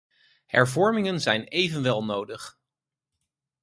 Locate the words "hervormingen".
0.47-1.21